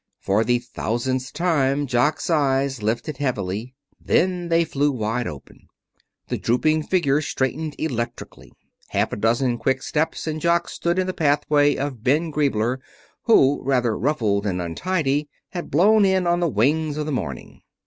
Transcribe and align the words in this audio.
For 0.19 0.43
the 0.43 0.57
thousandth 0.57 1.31
time 1.31 1.85
Jock's 1.85 2.31
eyes 2.31 2.81
lifted 2.81 3.17
heavily. 3.17 3.75
Then 4.03 4.49
they 4.49 4.63
flew 4.65 4.91
wide 4.91 5.27
open. 5.27 5.67
The 6.27 6.39
drooping 6.39 6.87
figure 6.87 7.21
straightened 7.21 7.75
electrically. 7.77 8.51
Half 8.87 9.13
a 9.13 9.15
dozen 9.15 9.59
quick 9.59 9.83
steps 9.83 10.25
and 10.25 10.41
Jock 10.41 10.69
stood 10.69 10.97
in 10.97 11.05
the 11.05 11.13
pathway 11.13 11.75
of 11.75 12.03
Ben 12.03 12.31
Griebler 12.31 12.79
who, 13.25 13.61
rather 13.61 13.95
ruffled 13.95 14.47
and 14.47 14.59
untidy, 14.59 15.29
had 15.49 15.69
blown 15.69 16.03
in 16.03 16.25
on 16.25 16.39
the 16.39 16.49
wings 16.49 16.97
of 16.97 17.05
the 17.05 17.11
morning. 17.11 17.61